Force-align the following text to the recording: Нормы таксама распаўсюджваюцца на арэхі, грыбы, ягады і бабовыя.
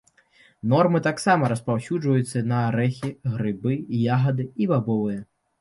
Нормы 0.71 1.01
таксама 1.07 1.51
распаўсюджваюцца 1.53 2.43
на 2.53 2.63
арэхі, 2.71 3.13
грыбы, 3.35 3.79
ягады 4.17 4.49
і 4.65 4.73
бабовыя. 4.73 5.21